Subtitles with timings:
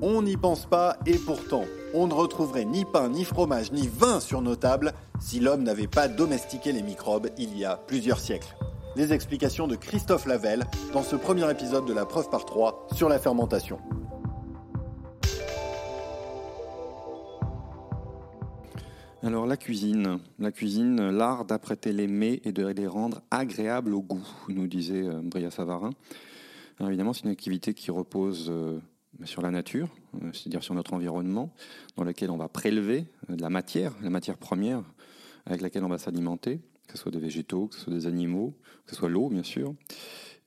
[0.00, 4.20] On n'y pense pas et pourtant, on ne retrouverait ni pain, ni fromage, ni vin
[4.20, 8.54] sur nos tables si l'homme n'avait pas domestiqué les microbes il y a plusieurs siècles.
[8.94, 13.08] Les explications de Christophe Lavelle dans ce premier épisode de la preuve par 3 sur
[13.08, 13.80] la fermentation.
[19.24, 24.00] Alors la cuisine, la cuisine, l'art d'apprêter les mets et de les rendre agréables au
[24.00, 25.90] goût, nous disait euh, Bria Savarin.
[26.78, 28.78] Alors évidemment, c'est une activité qui repose euh,
[29.24, 29.88] sur la nature,
[30.22, 31.52] euh, c'est-à-dire sur notre environnement,
[31.96, 34.82] dans lequel on va prélever de la matière, la matière première
[35.46, 38.54] avec laquelle on va s'alimenter, que ce soit des végétaux, que ce soit des animaux,
[38.84, 39.74] que ce soit l'eau, bien sûr.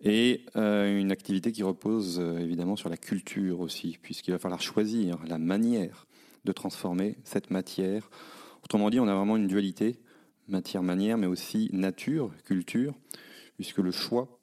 [0.03, 5.37] Et une activité qui repose évidemment sur la culture aussi, puisqu'il va falloir choisir la
[5.37, 6.07] manière
[6.43, 8.09] de transformer cette matière
[8.63, 9.99] Autrement dit, on a vraiment une dualité
[10.48, 12.93] matière-manière, mais aussi nature-culture,
[13.55, 14.39] puisque le choix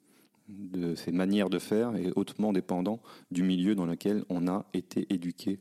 [0.49, 2.99] de ces manières de faire est hautement dépendant
[3.31, 5.59] du milieu dans lequel on a été éduqué.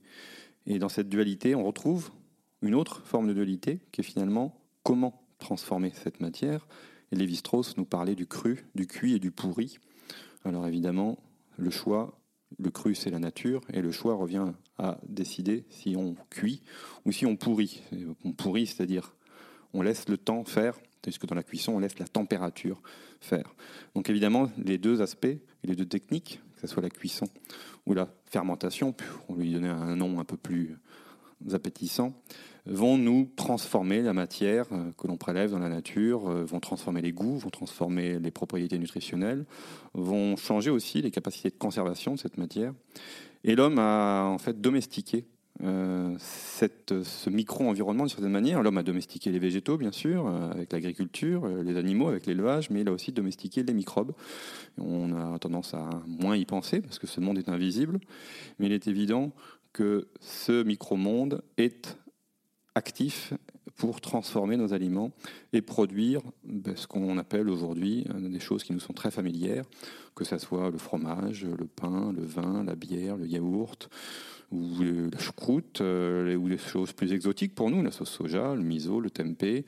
[0.66, 2.10] Et dans cette dualité, on retrouve
[2.62, 6.66] une autre forme de dualité qui est finalement comment transformer cette matière.
[7.12, 9.78] Et Lévi-Strauss nous parlait du cru, du cuit et du pourri.
[10.44, 11.18] Alors évidemment,
[11.56, 12.18] le choix,
[12.58, 16.62] le cru c'est la nature, et le choix revient à décider si on cuit
[17.04, 17.82] ou si on pourrit.
[18.24, 19.14] On pourrit, c'est-à-dire
[19.74, 22.80] on laisse le temps faire, puisque dans la cuisson, on laisse la température
[23.20, 23.54] faire.
[23.94, 25.26] Donc évidemment, les deux aspects,
[25.64, 27.26] les deux techniques, que ce soit la cuisson
[27.86, 28.94] ou la fermentation,
[29.28, 30.76] on lui donner un nom un peu plus
[31.52, 32.14] appétissant,
[32.66, 37.00] vont nous transformer la matière euh, que l'on prélève dans la nature, euh, vont transformer
[37.00, 39.46] les goûts, vont transformer les propriétés nutritionnelles,
[39.94, 42.74] vont changer aussi les capacités de conservation de cette matière.
[43.44, 45.26] Et l'homme a en fait domestiqué
[45.64, 48.62] euh, ce micro-environnement d'une certaine manière.
[48.62, 52.70] L'homme a domestiqué les végétaux, bien sûr, euh, avec l'agriculture, euh, les animaux, avec l'élevage,
[52.70, 54.12] mais il a aussi domestiqué les microbes.
[54.78, 57.98] On a tendance à moins y penser parce que ce monde est invisible,
[58.58, 59.32] mais il est évident
[59.72, 61.98] que ce micro-monde est
[62.74, 63.34] actif
[63.76, 65.12] pour transformer nos aliments
[65.52, 69.64] et produire ben, ce qu'on appelle aujourd'hui euh, des choses qui nous sont très familières,
[70.14, 73.88] que ce soit le fromage, le pain, le vin, la bière, le yaourt,
[74.50, 78.62] ou la choucroute, euh, ou des choses plus exotiques pour nous, la sauce soja, le
[78.62, 79.64] miso, le tempeh,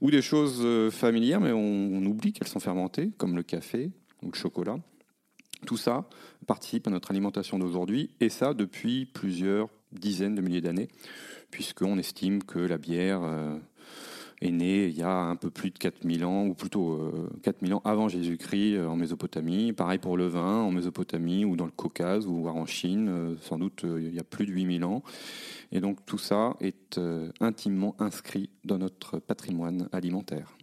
[0.00, 1.58] ou des choses euh, familières, mais on,
[1.94, 3.90] on oublie qu'elles sont fermentées, comme le café
[4.22, 4.78] ou le chocolat.
[5.64, 6.08] Tout ça
[6.46, 10.88] participe à notre alimentation d'aujourd'hui, et ça depuis plusieurs dizaines de milliers d'années
[11.50, 13.56] puisqu'on estime que la bière euh,
[14.42, 17.76] est née il y a un peu plus de 4000 ans, ou plutôt 4000 euh,
[17.76, 19.72] ans avant Jésus-Christ euh, en Mésopotamie.
[19.72, 23.84] Pareil pour le vin en Mésopotamie ou dans le Caucase ou en Chine, sans doute
[23.84, 25.02] il y a plus de 8000 ans.
[25.72, 27.00] Et donc tout ça est
[27.40, 30.56] intimement inscrit dans notre patrimoine alimentaire.